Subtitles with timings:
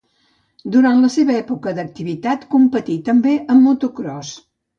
[0.75, 4.35] Durant la seva època d'activitat, competí també en motocròs.